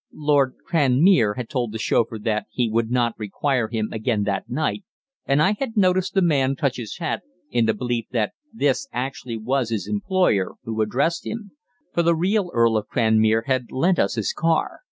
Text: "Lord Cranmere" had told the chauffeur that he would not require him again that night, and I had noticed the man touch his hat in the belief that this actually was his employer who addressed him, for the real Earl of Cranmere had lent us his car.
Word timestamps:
"Lord 0.11 0.55
Cranmere" 0.65 1.35
had 1.35 1.47
told 1.47 1.71
the 1.71 1.77
chauffeur 1.77 2.17
that 2.17 2.47
he 2.49 2.67
would 2.67 2.89
not 2.89 3.13
require 3.19 3.67
him 3.67 3.89
again 3.93 4.23
that 4.23 4.49
night, 4.49 4.83
and 5.27 5.43
I 5.43 5.53
had 5.59 5.77
noticed 5.77 6.15
the 6.15 6.23
man 6.23 6.55
touch 6.55 6.77
his 6.77 6.97
hat 6.97 7.21
in 7.51 7.67
the 7.67 7.75
belief 7.75 8.07
that 8.09 8.33
this 8.51 8.87
actually 8.91 9.37
was 9.37 9.69
his 9.69 9.87
employer 9.87 10.53
who 10.63 10.81
addressed 10.81 11.27
him, 11.27 11.51
for 11.93 12.01
the 12.01 12.15
real 12.15 12.49
Earl 12.51 12.77
of 12.77 12.87
Cranmere 12.87 13.43
had 13.45 13.71
lent 13.71 13.99
us 13.99 14.15
his 14.15 14.33
car. 14.33 14.79